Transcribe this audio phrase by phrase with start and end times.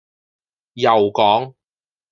[0.73, 1.53] 又講